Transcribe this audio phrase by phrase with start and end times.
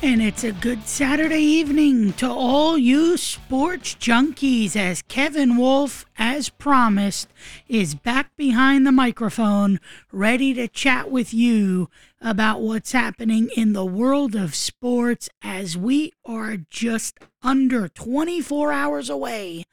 [0.00, 6.50] And it's a good Saturday evening to all you sports junkies as Kevin Wolfe, as
[6.50, 7.26] promised,
[7.66, 9.80] is back behind the microphone,
[10.12, 11.90] ready to chat with you
[12.20, 19.10] about what's happening in the world of sports as we are just under 24 hours
[19.10, 19.64] away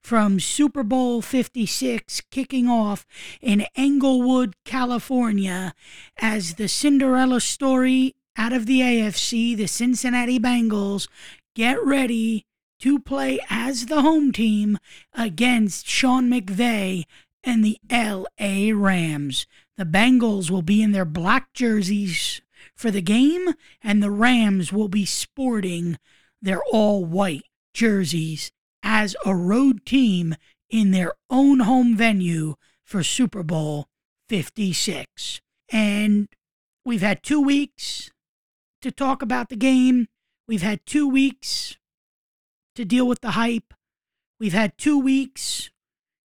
[0.00, 3.04] from Super Bowl 56 kicking off
[3.42, 5.74] in Inglewood, California,
[6.18, 11.08] as the Cinderella story out of the AFC, the Cincinnati Bengals
[11.54, 12.46] get ready
[12.80, 14.78] to play as the home team
[15.12, 17.04] against Sean McVay
[17.42, 19.46] and the LA Rams.
[19.76, 22.40] The Bengals will be in their black jerseys
[22.74, 25.98] for the game, and the Rams will be sporting
[26.42, 30.34] their all white jerseys as a road team
[30.68, 32.54] in their own home venue
[32.84, 33.86] for Super Bowl
[34.28, 35.40] 56.
[35.70, 36.28] And
[36.84, 38.10] we've had two weeks
[38.84, 40.08] to talk about the game.
[40.46, 41.78] We've had two weeks
[42.74, 43.72] to deal with the hype.
[44.38, 45.70] We've had two weeks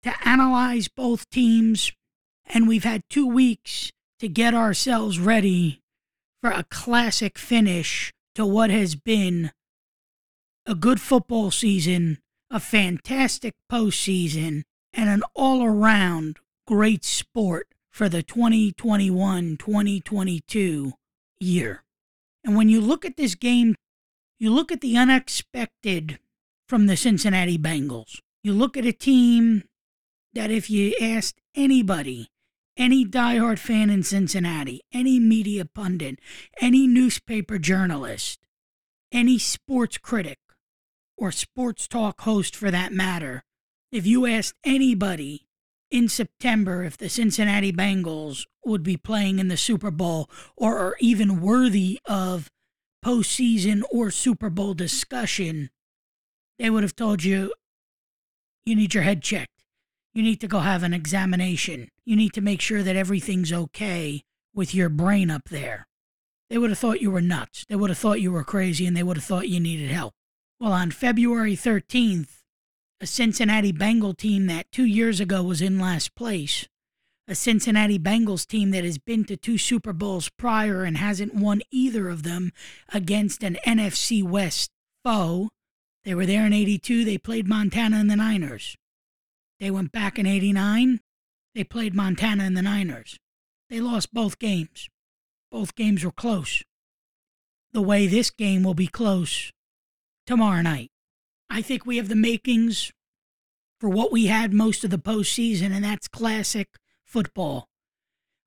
[0.03, 1.91] to analyze both teams.
[2.45, 5.81] And we've had two weeks to get ourselves ready
[6.41, 9.51] for a classic finish to what has been
[10.65, 18.23] a good football season, a fantastic postseason, and an all around great sport for the
[18.23, 20.93] 2021 2022
[21.41, 21.84] year.
[22.45, 23.75] And when you look at this game,
[24.39, 26.19] you look at the unexpected
[26.69, 28.19] from the Cincinnati Bengals.
[28.43, 29.63] You look at a team
[30.33, 32.29] that, if you asked anybody,
[32.77, 36.19] any diehard fan in Cincinnati, any media pundit,
[36.61, 38.39] any newspaper journalist,
[39.11, 40.37] any sports critic,
[41.17, 43.43] or sports talk host for that matter,
[43.91, 45.47] if you asked anybody
[45.91, 50.95] in September if the Cincinnati Bengals would be playing in the Super Bowl or are
[50.99, 52.49] even worthy of
[53.03, 55.69] postseason or Super Bowl discussion,
[56.57, 57.53] they would have told you
[58.65, 59.51] you need your head checked.
[60.13, 61.89] You need to go have an examination.
[62.05, 64.23] You need to make sure that everything's okay
[64.53, 65.85] with your brain up there.
[66.49, 67.65] They would have thought you were nuts.
[67.67, 70.13] They would have thought you were crazy and they would have thought you needed help.
[70.59, 72.41] Well, on February 13th,
[73.01, 76.67] a Cincinnati Bengal team that two years ago was in last place,
[77.27, 81.61] a Cincinnati Bengals team that has been to two Super Bowls prior and hasn't won
[81.71, 82.51] either of them
[82.93, 84.71] against an NFC West
[85.03, 85.49] foe.
[86.03, 87.03] They were there in 82.
[87.03, 88.77] They played Montana and the Niners.
[89.59, 90.99] They went back in 89.
[91.53, 93.17] They played Montana and the Niners.
[93.69, 94.87] They lost both games.
[95.51, 96.63] Both games were close.
[97.73, 99.51] The way this game will be close
[100.27, 100.91] tomorrow night.
[101.49, 102.91] I think we have the makings
[103.79, 107.69] for what we had most of the postseason, and that's classic football.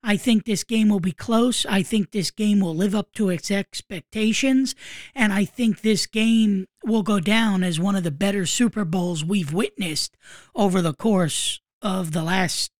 [0.01, 1.65] I think this game will be close.
[1.65, 4.73] I think this game will live up to its expectations.
[5.13, 9.25] And I think this game will go down as one of the better Super Bowls
[9.25, 10.15] we've witnessed
[10.55, 12.71] over the course of the last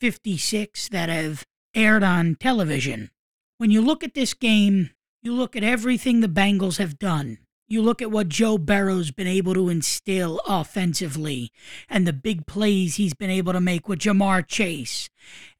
[0.00, 1.44] 56 that have
[1.74, 3.10] aired on television.
[3.58, 4.90] When you look at this game,
[5.20, 7.38] you look at everything the Bengals have done.
[7.70, 11.52] You look at what Joe Burrow's been able to instill offensively
[11.86, 15.10] and the big plays he's been able to make with Ja'Marr Chase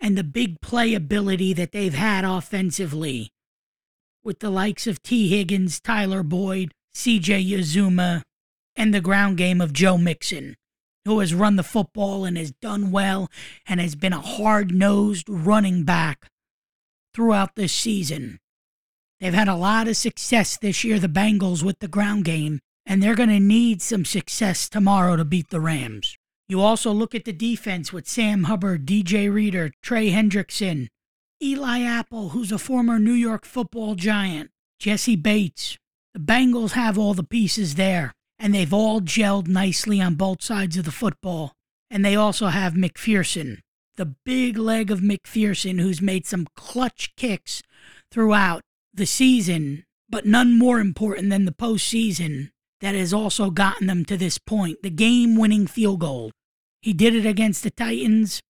[0.00, 3.30] and the big playability that they've had offensively
[4.24, 8.22] with the likes of Tee Higgins, Tyler Boyd, CJ Uzomah,
[8.74, 10.56] and the ground game of Joe Mixon,
[11.04, 13.30] who has run the football and has done well
[13.66, 16.28] and has been a hard nosed running back
[17.14, 18.38] throughout this season.
[19.20, 23.02] They've had a lot of success this year, the Bengals, with the ground game, and
[23.02, 26.16] they're going to need some success tomorrow to beat the Rams.
[26.48, 30.88] You also look at the defense with Sam Hubbard, DJ Reader, Trey Hendrickson,
[31.42, 35.76] Eli Apple, who's a former New York football giant, Jessie Bates.
[36.14, 40.76] The Bengals have all the pieces there, and they've all gelled nicely on both sides
[40.76, 41.52] of the football.
[41.90, 43.58] And they also have McPherson,
[43.96, 47.62] the big leg of McPherson, who's made some clutch kicks
[48.10, 48.62] throughout
[48.98, 52.50] the season, but none more important than the postseason
[52.80, 56.30] that has also gotten them to this point the game winning field goal.
[56.82, 58.40] He did it against the Titans,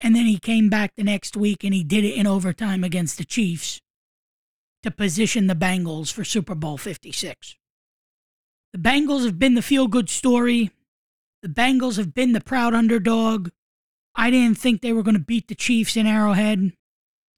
[0.00, 3.18] and then he came back the next week and he did it in overtime against
[3.18, 3.80] the Chiefs
[4.82, 7.56] to position the Bengals for Super Bowl 56.
[8.72, 10.70] The Bengals have been the feel good story.
[11.42, 13.50] The Bengals have been the proud underdog.
[14.14, 16.72] I didn't think they were going to beat the Chiefs in Arrowhead.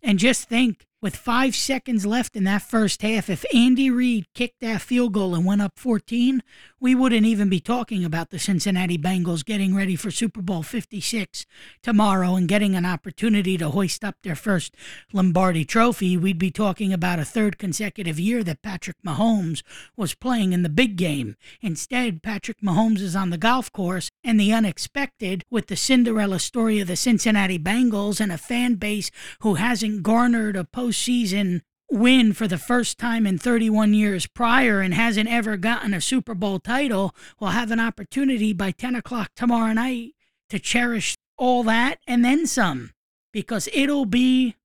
[0.03, 4.61] And just think with five seconds left in that first half, if Andy Reid kicked
[4.61, 6.43] that field goal and went up 14,
[6.81, 11.47] we wouldn't even be talking about the Cincinnati Bengals getting ready for Super Bowl 56
[11.83, 14.75] tomorrow and getting an opportunity to hoist up their first
[15.13, 16.17] Lombardi trophy.
[16.17, 19.63] We'd be talking about a third consecutive year that Patrick Mahomes
[19.97, 21.37] was playing in the big game.
[21.61, 26.81] Instead, Patrick Mahomes is on the golf course, and the unexpected with the Cinderella story
[26.81, 29.11] of the Cincinnati Bengals and a fan base
[29.41, 34.81] who hasn't garnered a post postseason win for the first time in 31 years prior
[34.81, 39.31] and hasn't ever gotten a Super Bowl title will have an opportunity by 10 o'clock
[39.35, 40.13] tomorrow night
[40.51, 42.91] to cherish all that and then some
[43.33, 44.57] because it'll be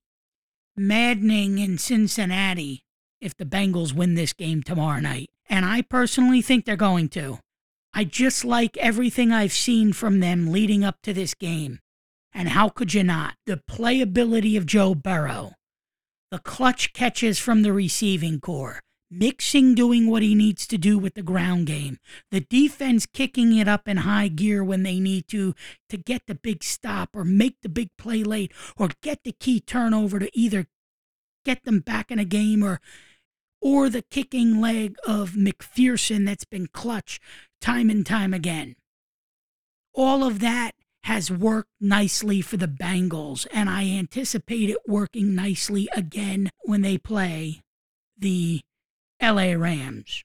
[0.75, 2.83] maddening in Cincinnati
[3.21, 5.29] if the Bengals win this game tomorrow night.
[5.49, 7.39] And I personally think they're going to.
[7.93, 11.79] I just like everything I've seen from them leading up to this game.
[12.33, 13.35] And how could you not?
[13.45, 15.51] The playability of Joe Burrow,
[16.33, 18.81] the clutch catches from the receiving corps,
[19.11, 21.99] Mixon doing what he needs to do with the ground game,
[22.31, 25.53] the defense kicking it up in high gear when they need to
[25.89, 29.59] to get the big stop or make the big play late or get the key
[29.59, 30.65] turnover to either
[31.45, 32.81] get them back in a game or
[33.61, 37.19] or the kicking leg of McPherson that's been clutch
[37.61, 38.75] time and time again.
[39.93, 40.71] All of that
[41.03, 46.97] has worked nicely for the Bengals, and I anticipate it working nicely again when they
[46.97, 47.61] play
[48.17, 48.61] the
[49.21, 50.23] LA Rams.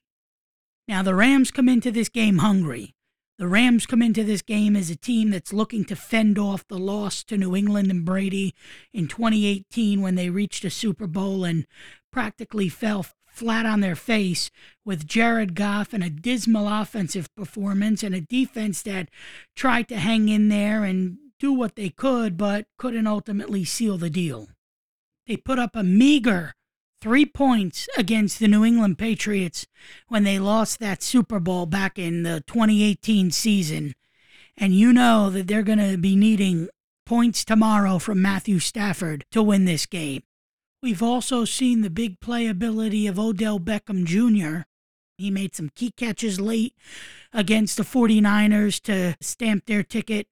[0.87, 2.95] Now, the Rams come into this game hungry.
[3.37, 6.79] The Rams come into this game as a team that's looking to fend off the
[6.79, 8.53] loss to New England and Brady
[8.93, 11.65] in 2018 when they reached a Super Bowl and
[12.11, 13.05] practically fell
[13.39, 14.51] flat on their face
[14.83, 19.09] with Jared Goff and a dismal offensive performance and a defense that
[19.55, 24.09] tried to hang in there and do what they could, but couldn't ultimately seal the
[24.09, 24.49] deal.
[25.25, 26.53] They put up a meager
[27.01, 29.65] three points against the New England Patriots
[30.09, 33.95] when they lost that Super Bowl back in the 2018 season.
[34.57, 36.67] And you know that they're going to be needing
[37.05, 40.23] points tomorrow from Matthew Stafford to win this game.
[40.81, 44.63] We've also seen the big playability of Odell Beckham Jr.
[45.17, 46.73] He made some key catches late
[47.33, 50.27] against the 49ers to stamp their ticket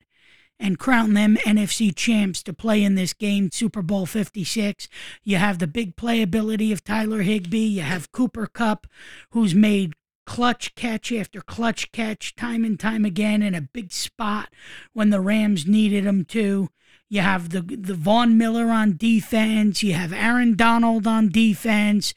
[0.57, 4.88] and crown them NFC champs to play in this game, Super Bowl 56.
[5.23, 7.57] You have the big playability of Tyler Higbee.
[7.57, 8.88] You have Cooper Kupp,
[9.31, 9.93] who's made
[10.25, 14.50] clutch catch after clutch catch time and time again in a big spot
[14.93, 16.69] when the Rams needed him to.
[17.09, 19.81] You have the the Von Miller on defense.
[19.81, 22.13] You have Aaron Donald on defense.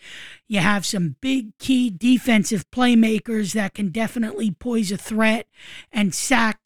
[0.48, 5.46] You have some big key defensive playmakers that can definitely pose a threat
[5.92, 6.60] and sack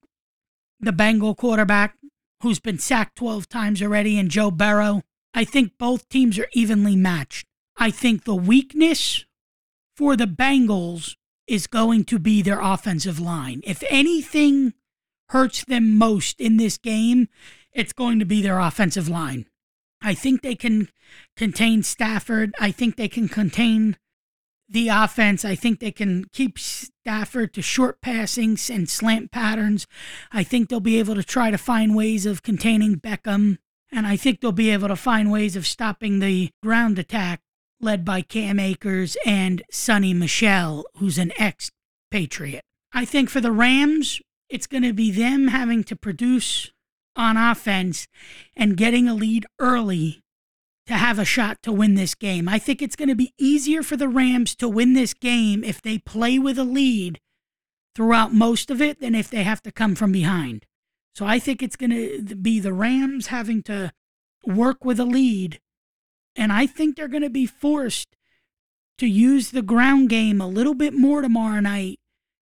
[0.80, 1.96] the Bengal quarterback,
[2.42, 5.02] who's been sacked 12 times already, and Joe Burrow.
[5.34, 7.46] I think both teams are evenly matched.
[7.76, 9.24] I think the weakness
[9.96, 11.16] for the Bengals
[11.46, 13.60] is going to be their offensive line.
[13.64, 14.72] If anything
[15.30, 17.28] hurts them most in this game,
[17.74, 19.46] it's going to be their offensive line.
[20.00, 20.88] I think they can
[21.36, 22.54] contain Stafford.
[22.60, 23.96] I think they can contain
[24.68, 25.44] the offense.
[25.44, 29.86] I think they can keep Stafford to short passings and slant patterns.
[30.32, 33.58] I think they'll be able to try to find ways of containing Beckham.
[33.90, 37.40] And I think they'll be able to find ways of stopping the ground attack
[37.80, 41.70] led by Cam Akers and Sony Michel, who's an ex
[42.10, 42.62] Patriot.
[42.92, 46.72] I think for the Rams, it's going to be them having to produce
[47.16, 48.06] on offense
[48.56, 50.22] and getting a lead early
[50.86, 52.48] to have a shot to win this game.
[52.48, 55.80] I think it's going to be easier for the Rams to win this game if
[55.80, 57.20] they play with a lead
[57.94, 60.66] throughout most of it than if they have to come from behind.
[61.14, 63.92] So I think it's going to be the Rams having to
[64.44, 65.60] work with a lead.
[66.36, 68.16] And I think they're going to be forced
[68.98, 71.98] to use the ground game a little bit more tomorrow night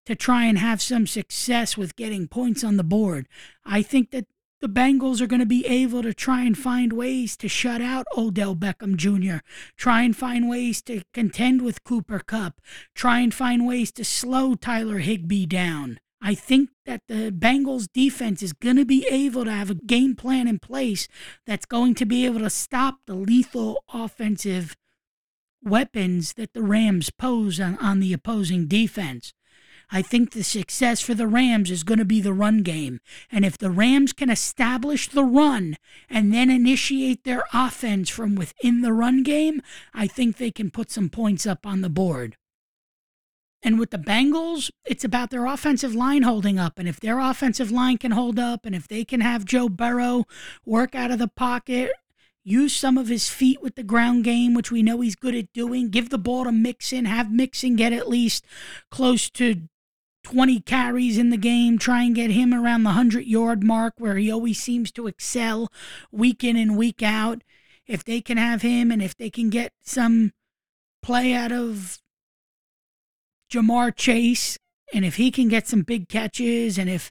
[0.07, 3.29] to try and have some success with getting points on the board.
[3.65, 4.27] I think that
[4.63, 8.07] the Bengals are going to be able to try and find ways to shut out
[8.17, 9.45] Odell Beckham Jr.,
[9.77, 12.61] try and find ways to contend with Cooper Kupp,
[12.95, 15.99] try and find ways to slow Tyler Higbee down.
[16.23, 20.15] I think that the Bengals defense is going to be able to have a game
[20.15, 21.09] plan in place
[21.45, 24.77] that's going to be able to stop the lethal offensive
[25.61, 29.35] weapons that the Rams pose on, on the opposing defense.
[29.95, 32.99] I think the success for the Rams is going to be the run game.
[33.31, 35.77] And if the Rams can establish the run
[36.09, 39.61] and then initiate their offense from within the run game,
[39.93, 42.39] I think they can put some points up on the board.
[43.63, 46.79] And with the Bengals, it's about their offensive line holding up.
[46.79, 50.25] And if their offensive line can hold up, and if they can have Joe Burrow
[50.65, 51.93] work out of the pocket,
[52.43, 55.53] use some of his feet with the ground game, which we know he's good at
[55.53, 55.91] doing.
[55.91, 58.45] Give the ball to Mixon, have Mixon get at least
[58.91, 59.69] close to
[60.25, 64.17] 20 carries in the game, try and get him around the 100 yard mark where
[64.17, 65.71] he always seems to excel
[66.11, 67.43] week in and week out.
[67.87, 70.33] If they can have him and if they can get some
[71.03, 71.99] play out of
[73.53, 74.59] Ja'Marr Chase,
[74.95, 77.11] and if he can get some big catches, and if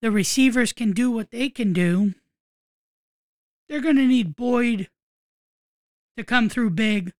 [0.00, 2.14] the receivers can do what they can do,
[3.68, 4.88] they're going to need Boyd
[6.16, 7.12] to come through big.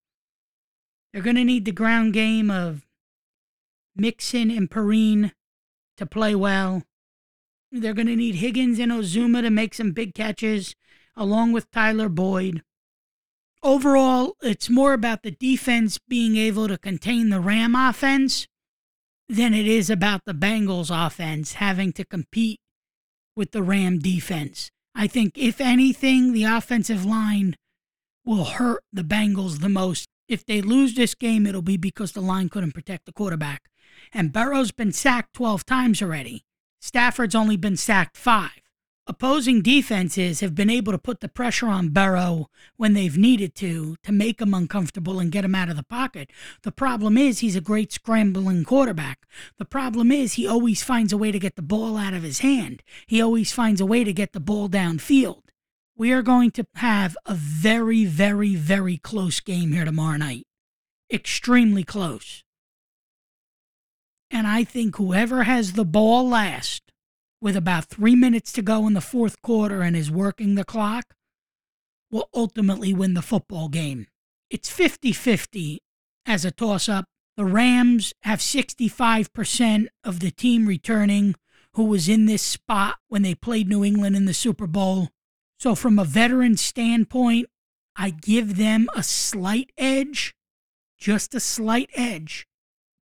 [1.12, 2.86] They're going to need the ground game of
[3.96, 5.32] Mixon and Perine
[5.96, 6.82] to play well.
[7.70, 10.74] They're going to need Higgins and Uzomah to make some big catches,
[11.16, 12.62] along with Tyler Boyd.
[13.62, 18.46] Overall, it's more about the defense being able to contain the Ram offense
[19.28, 22.60] than it is about the Bengals offense having to compete
[23.36, 24.70] with the Ram defense.
[24.94, 27.56] I think, if anything, the offensive line
[28.24, 30.08] will hurt the Bengals the most.
[30.28, 33.68] If they lose this game, it'll be because the line couldn't protect the quarterback.
[34.12, 36.44] And Burrow's been sacked 12 times already.
[36.80, 38.62] Stafford's only been sacked five.
[39.08, 43.96] Opposing defenses have been able to put the pressure on Burrow when they've needed to
[44.04, 46.30] to make him uncomfortable and get him out of the pocket.
[46.62, 49.26] The problem is he's a great scrambling quarterback.
[49.58, 52.40] The problem is he always finds a way to get the ball out of his
[52.40, 52.84] hand.
[53.08, 55.42] He always finds a way to get the ball downfield.
[55.96, 60.44] We are going to have a very, very, very close game here tomorrow night.
[61.12, 62.44] Extremely close.
[64.32, 66.90] And I think whoever has the ball last
[67.42, 71.14] with about three minutes to go in the fourth quarter and is working the clock
[72.10, 74.06] will ultimately win the football game.
[74.48, 75.82] It's 50 50
[76.24, 77.04] as a toss up.
[77.36, 81.34] The Rams have 65% of the team returning
[81.74, 85.08] who was in this spot when they played New England in the Super Bowl.
[85.58, 87.48] So, from a veteran standpoint,
[87.96, 90.34] I give them a slight edge,
[90.98, 92.46] just a slight edge.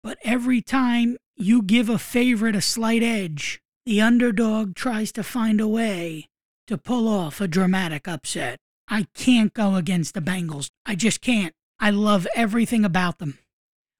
[0.07, 5.59] But every time you give a favorite a slight edge, the underdog tries to find
[5.59, 6.29] a way
[6.67, 8.57] to pull off a dramatic upset.
[8.87, 10.69] I can't go against the Bengals.
[10.85, 11.53] I just can't.
[11.77, 13.37] I love everything about them.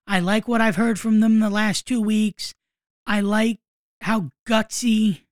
[0.08, 2.54] I like what I've heard from them the last two weeks.
[3.06, 3.60] I like
[4.00, 5.24] how gutsy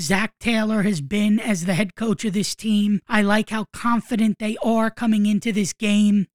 [0.00, 3.02] Zac Taylor has been as the head coach of this team.
[3.06, 6.26] I like how confident they are coming into this game.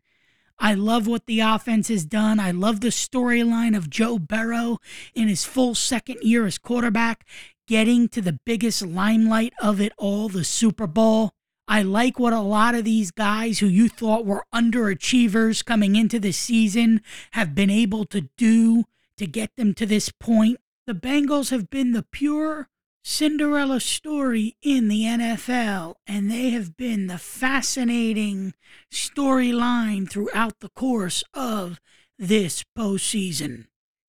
[0.59, 2.39] I love what the offense has done.
[2.39, 4.79] I love the storyline of Joe Burrow
[5.13, 7.25] in his full second year as quarterback,
[7.67, 11.31] getting to the biggest limelight of it all, the Super Bowl.
[11.67, 16.17] I like what a lot of these guys who you thought were underachievers coming into
[16.17, 18.85] the season have been able to do
[19.17, 20.59] to get them to this point.
[20.85, 22.69] The Bengals have been the pure
[23.09, 28.53] Cinderella story in the NFL, and they have been the fascinating
[28.91, 31.79] storyline throughout the course of
[32.19, 33.67] this postseason.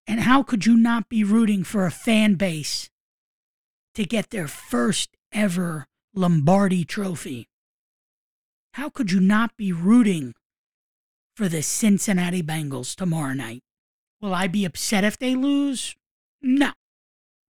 [0.06, 2.88] And how could you not be rooting for a fan base
[3.94, 7.50] to get their first ever Lombardi trophy?
[8.72, 10.34] How could you not be rooting
[11.34, 13.62] for the Cincinnati Bengals tomorrow night?
[14.22, 15.94] Will I be upset if they lose?
[16.40, 16.72] No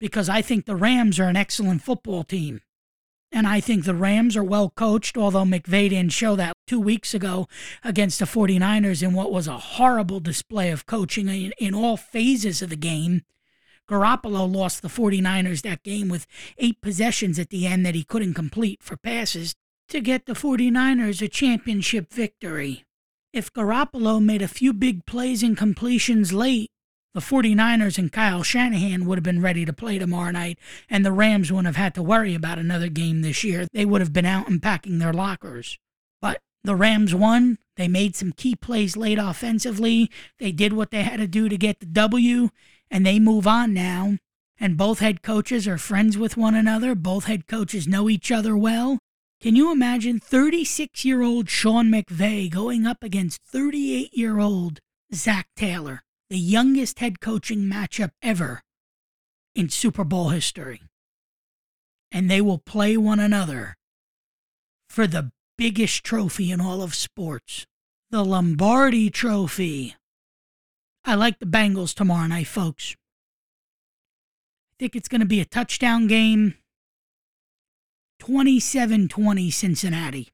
[0.03, 2.61] because I think the Rams are an excellent football team.
[3.31, 7.15] And I think the Rams are well coached, although McVay didn't show that two weeks
[7.15, 7.47] ago
[7.85, 12.61] against the 49ers in what was a horrible display of coaching in, in all phases
[12.63, 13.23] of the game.
[13.89, 16.27] Garoppolo lost the 49ers that game with
[16.59, 19.55] eight possessions at the end that he couldn't complete for passes
[19.89, 22.85] to get the 49ers a championship victory.
[23.33, 26.72] If Garoppolo made a few big plays and completions late,
[27.15, 31.13] the 49ers and Kyle Shanahan would have been ready to play tomorrow night, and the
[31.13, 33.67] Rams wouldn't have had to worry about another game this year.
[33.73, 35.79] They would have been out and packing their lockers.
[36.21, 37.59] But the Rams won.
[37.77, 40.11] They made some key plays late offensively.
[40.39, 42.49] They did what they had to do to get the W,
[42.91, 44.19] and they move on now.
[44.59, 46.95] And both head coaches are friends with one another.
[46.95, 48.99] Both head coaches know each other well.
[49.41, 54.79] Can you imagine 36 year old Sean McVay going up against 38 year old
[55.13, 56.03] Zac Taylor?
[56.33, 58.63] The youngest head coaching matchup ever
[59.55, 60.81] in Super Bowl history.
[62.11, 63.77] And they will play one another
[64.89, 67.67] for the biggest trophy in all of sports
[68.11, 69.95] the Lombardi Trophy.
[71.05, 72.97] I like the Bengals tomorrow night, folks.
[74.71, 76.55] I think it's going to be a touchdown game.
[78.21, 80.29] 27 20 Cincinnati.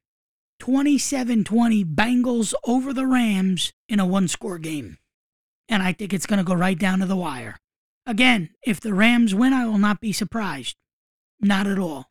[0.59, 4.97] 27 20 Bengals over the Rams in a one score game
[5.69, 7.57] and I think it's going to go right down to the wire.
[8.05, 10.75] Again, if the Rams win, I will not be surprised.
[11.39, 12.09] Not at all.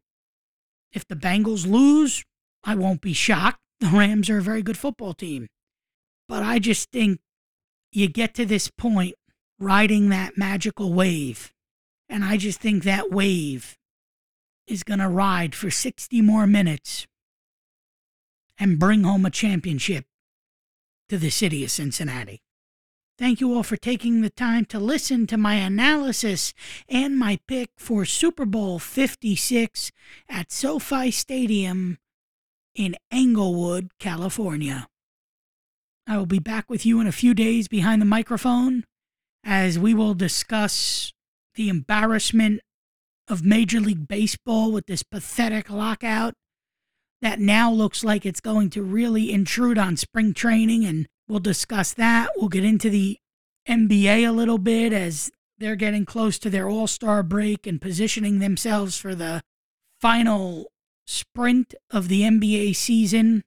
[0.92, 2.24] If the Bengals lose,
[2.62, 3.60] I won't be shocked.
[3.80, 5.48] the Rams are a very good football team.
[6.28, 7.20] But I just think
[7.92, 9.14] you get to this point
[9.58, 11.52] riding that magical wave.
[12.08, 13.76] And I just think that wave
[14.66, 17.06] is going to ride for 60 more minutes
[18.58, 20.04] and bring home a championship
[21.08, 22.42] to the city of Cincinnati.
[23.18, 26.54] Thank you all for taking the time to listen to my analysis
[26.88, 29.90] and my pick for Super Bowl 56
[30.28, 31.98] at SoFi Stadium
[32.76, 34.86] in Inglewood, California.
[36.06, 38.84] I will be back with you in a few days behind the microphone
[39.44, 41.12] as we will discuss
[41.56, 42.60] the embarrassment
[43.26, 46.34] of Major League Baseball with this pathetic lockout
[47.20, 51.92] that now looks like it's going to really intrude on spring training and We'll discuss
[51.94, 52.30] that.
[52.36, 53.18] We'll get into the
[53.68, 58.38] NBA a little bit as they're getting close to their all star break and positioning
[58.38, 59.42] themselves for the
[60.00, 60.72] final
[61.06, 63.44] sprint of the NBA season.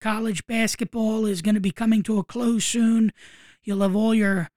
[0.00, 3.12] College basketball is going to be coming to a close soon.
[3.62, 4.50] You'll have all your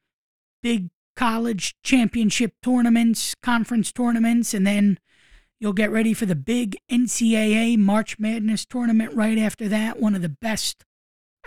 [0.62, 5.00] big college championship tournaments, conference tournaments, and then
[5.60, 10.00] you'll get ready for the big NCAA March Madness tournament right after that.
[10.00, 10.84] One of the best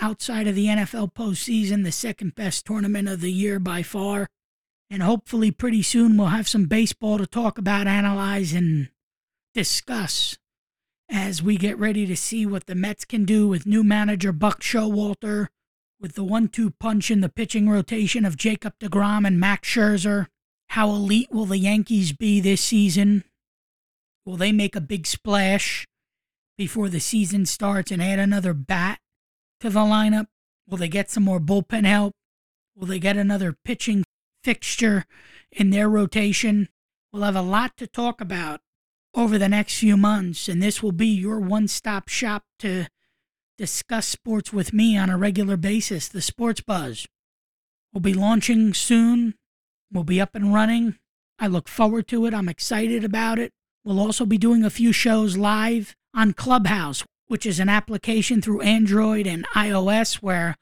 [0.03, 4.29] outside of the NFL postseason, the second best tournament of the year by far.
[4.91, 8.91] And hopefully, pretty soon, we'll have some baseball to talk about, analyze, and
[9.55, 10.37] discuss
[11.09, 14.61] as we get ready to see what the Mets can do with new manager Buck
[14.61, 15.49] Showalter,
[16.01, 20.27] with the one two punch in the pitching rotation of Jacob DeGrom and Max Scherzer.
[20.71, 23.25] How elite will the Yankees be this season?
[24.27, 25.87] Will they make a big splash
[26.59, 28.99] before the season starts and add another bat
[29.63, 30.27] to the lineup?
[30.69, 32.15] Will they get some more bullpen help?
[32.77, 34.05] Will they get another pitching
[34.43, 35.05] fixture
[35.53, 36.69] in their rotation?
[37.13, 38.61] We'll have a lot to talk about
[39.15, 42.87] over the next few months, and this will be your one stop shop to
[43.57, 46.09] discuss sports with me on a regular basis.
[46.09, 47.07] The Sports Buzz
[47.93, 49.35] will be launching soon.
[49.93, 50.97] We'll be up and running.
[51.39, 52.35] I look forward to it.
[52.35, 53.53] I'm excited about it.
[53.85, 58.61] We'll also be doing a few shows live on Clubhouse which is an application through
[58.61, 60.55] Android and iOS where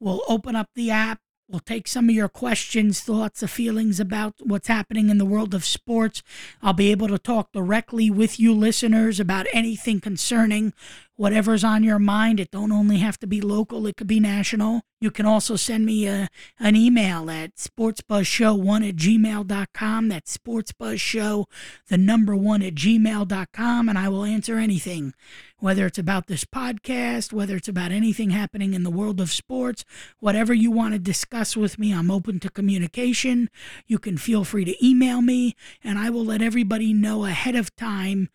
[0.00, 1.20] we'll open up the app.
[1.48, 5.54] We'll take some of your questions, thoughts, or feelings about what's happening in the world
[5.54, 6.24] of sports.
[6.60, 10.72] I'll be able to talk directly with you listeners about anything concerning
[11.20, 12.40] whatever's on your mind.
[12.40, 14.80] It don't only have to be local, it could be national.
[15.02, 20.08] You can also send me a, an email at sportsbuzzshow1 at gmail.com.
[20.08, 21.44] That's sportsbuzzshow,
[21.88, 25.12] the number one at gmail.com, and I will answer anything,
[25.58, 29.84] whether it's about this podcast, whether it's about anything happening in the world of sports,
[30.20, 33.50] whatever you want to discuss with me, I'm open to communication.
[33.86, 35.54] You can feel free to email me,
[35.84, 38.30] and I will let everybody know ahead of time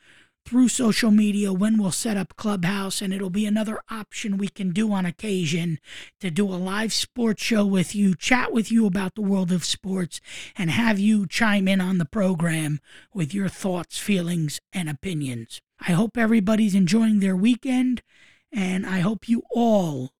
[0.45, 4.71] through social media when we'll set up Clubhouse, and it'll be another option we can
[4.71, 5.79] do on occasion
[6.19, 9.65] to do a live sports show with you, chat with you about the world of
[9.65, 10.21] sports,
[10.55, 12.79] and have you chime in on the program
[13.13, 15.61] with your thoughts, feelings, and opinions.
[15.79, 18.01] I hope everybody's enjoying their weekend,
[18.51, 20.14] and I hope you all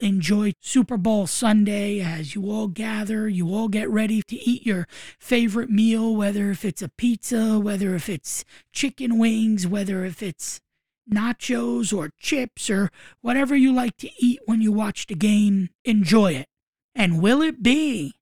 [0.00, 4.86] enjoy Super Bowl Sunday as you all gather, you all get ready to eat your
[5.18, 10.60] favorite meal, whether if it's a pizza, whether if it's chicken wings, whether if it's
[11.10, 16.32] nachos or chips or whatever you like to eat when you watch the game, enjoy
[16.32, 16.46] it.
[16.94, 18.14] And will it be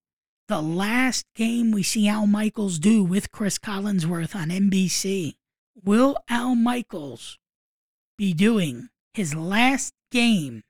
[0.49, 5.35] the last game we see Al Michaels do with Chris Collinsworth on NBC?
[5.85, 7.39] Will Al Michaels
[8.17, 10.63] be doing his last game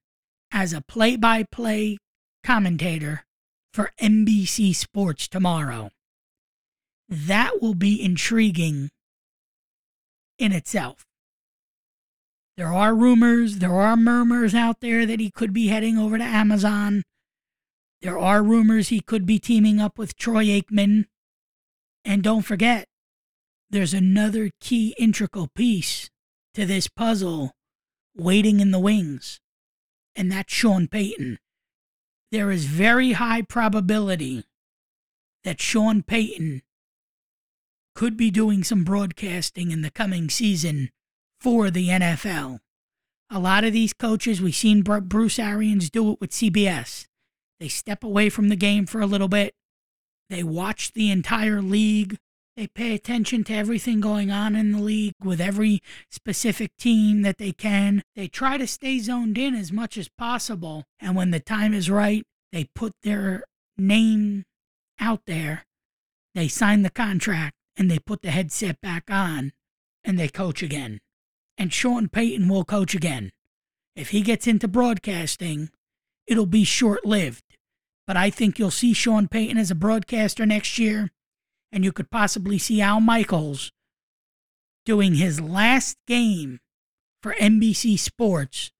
[0.57, 1.99] as a play by play
[2.43, 3.27] commentator
[3.75, 5.91] for NBC Sports tomorrow.
[7.11, 8.89] That will be intriguing
[10.39, 11.05] in itself.
[12.57, 16.25] There are rumors, there are murmurs out there that he could be heading over to
[16.25, 17.03] Amazon.
[18.01, 21.05] There are rumors he could be teaming up with Troy Aikman.
[22.03, 22.87] And don't forget,
[23.69, 26.09] there's another key integral piece
[26.55, 27.53] to this puzzle
[28.17, 29.39] waiting in the wings
[30.17, 31.39] and that's Sean Payton.
[32.33, 34.45] There is very high probability
[35.45, 36.63] that Sean Payton
[37.95, 40.91] could be doing some broadcasting in the coming season
[41.41, 42.61] for the NFL.
[43.31, 47.07] A lot of these coaches, we've seen Bruce Arians do it with CBS.
[47.59, 49.55] They step away from the game for a little bit.
[50.29, 52.19] They watch the entire league
[52.57, 57.37] they pay attention to everything going on in the league with every specific team that
[57.37, 58.03] they can.
[58.15, 60.85] They try to stay zoned in as much as possible.
[60.99, 63.45] And when the time is right, they put their
[63.77, 64.45] name
[64.99, 65.67] out there.
[66.35, 69.53] They sign the contract and they put the headset back on
[70.03, 71.01] and they coach again.
[71.59, 73.33] And Sean Payton will coach again.
[73.95, 75.71] if he gets into broadcasting,
[76.27, 77.43] it'll be short lived.
[78.07, 81.11] But I think you'll see Sean Payton as a broadcaster next year,
[81.73, 83.73] and you could possibly see Al Michaels
[84.85, 86.61] doing his last game
[87.23, 88.71] for NBC Sports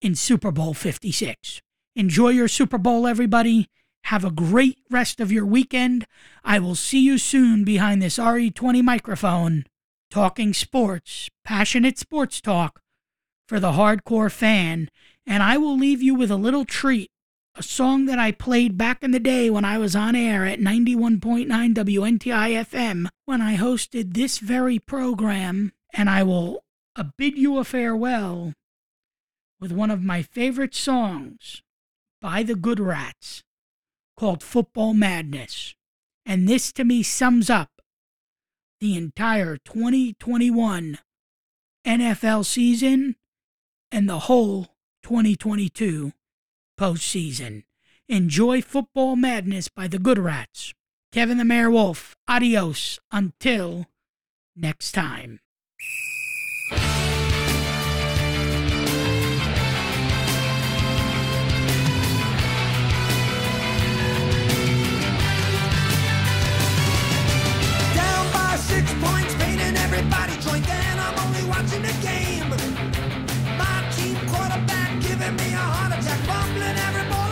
[0.00, 1.60] in Super Bowl 56.
[1.96, 3.68] Enjoy your Super Bowl, everybody.
[4.04, 6.06] Have a great rest of your weekend.
[6.44, 9.64] I will see you soon behind this RE20 microphone,
[10.10, 12.80] talking sports, passionate sports talk
[13.48, 14.90] for the hardcore fan.
[15.26, 17.10] And I will leave you with a little treat
[17.56, 20.60] a song that I played back in the day when I was on air at
[20.60, 25.72] 91.9 WNTI FM when I hosted this very program.
[25.94, 26.64] And I will
[27.16, 28.52] bid you a farewell
[29.58, 31.62] with one of my favorite songs
[32.20, 33.42] by the Good Rats
[34.18, 35.74] called Football Madness.
[36.26, 37.70] And this to me sums up
[38.80, 40.98] the entire 2021
[41.86, 43.16] NFL season
[43.90, 46.12] and the whole 2022
[46.76, 47.64] postseason.
[48.08, 50.72] Enjoy Football Madness by the Good Rats.
[51.12, 53.86] Kevin the Mayor Wolfe, adios until
[54.54, 55.40] next time.
[75.26, 77.25] Giving me a heart attack, bumbling every ball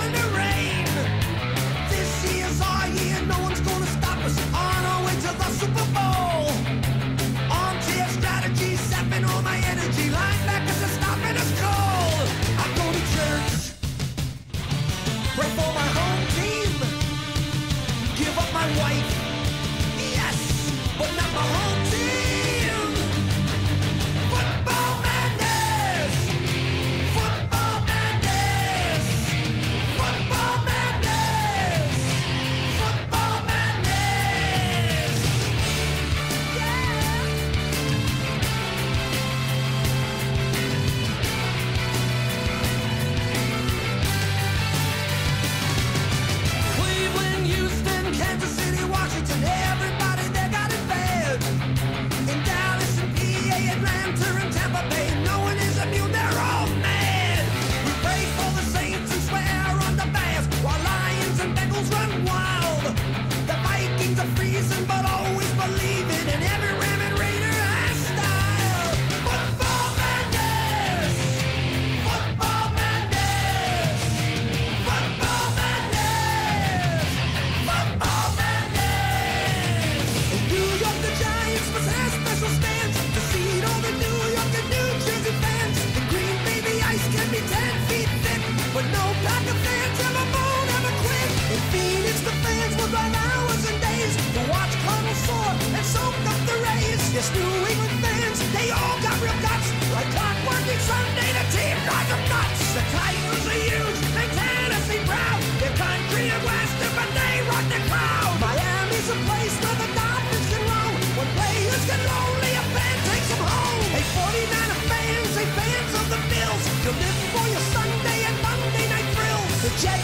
[97.14, 99.70] Yes, New England fans, they all got real guts.
[99.94, 102.74] Like clockwork each Sunday, the team drives them nuts.
[102.74, 105.38] The Titans are huge, make Tennessee proud.
[105.62, 108.35] Their country and western, but they rock the crowd.
[108.42, 110.94] Miami's a place where the Dolphins can roam.
[111.14, 113.87] When players get lonely, a fan takes them home.
[113.94, 116.62] Hey, 49er fans, hey, fans of the Bills.
[116.83, 119.55] You live for your Sunday and Monday night thrills.
[119.62, 120.03] The Jet